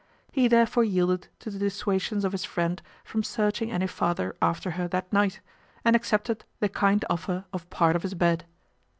He 0.31 0.47
therefore 0.47 0.83
yielded 0.83 1.27
to 1.41 1.51
the 1.51 1.59
dissuasions 1.59 2.25
of 2.25 2.31
his 2.31 2.43
friend 2.43 2.81
from 3.03 3.21
searching 3.21 3.69
any 3.69 3.85
farther 3.85 4.35
after 4.41 4.71
her 4.71 4.87
that 4.87 5.13
night, 5.13 5.41
and 5.85 5.95
accepted 5.95 6.43
the 6.59 6.69
kind 6.69 7.05
offer 7.07 7.45
of 7.53 7.69
part 7.69 7.95
of 7.95 8.01
his 8.01 8.15
bed. 8.15 8.45